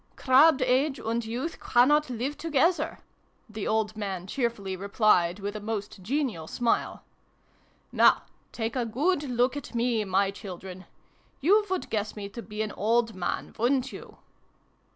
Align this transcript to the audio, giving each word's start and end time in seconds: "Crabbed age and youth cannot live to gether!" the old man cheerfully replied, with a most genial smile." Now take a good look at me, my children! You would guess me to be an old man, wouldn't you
"Crabbed 0.15 0.63
age 0.63 0.97
and 0.97 1.23
youth 1.23 1.59
cannot 1.59 2.09
live 2.09 2.35
to 2.39 2.49
gether!" 2.49 2.97
the 3.47 3.67
old 3.67 3.95
man 3.95 4.25
cheerfully 4.25 4.75
replied, 4.75 5.37
with 5.37 5.55
a 5.55 5.59
most 5.59 6.01
genial 6.01 6.47
smile." 6.47 7.03
Now 7.91 8.23
take 8.51 8.75
a 8.75 8.83
good 8.87 9.21
look 9.21 9.55
at 9.55 9.75
me, 9.75 10.03
my 10.03 10.31
children! 10.31 10.85
You 11.39 11.67
would 11.69 11.91
guess 11.91 12.15
me 12.15 12.29
to 12.29 12.41
be 12.41 12.63
an 12.63 12.71
old 12.71 13.13
man, 13.13 13.53
wouldn't 13.59 13.93
you 13.93 14.17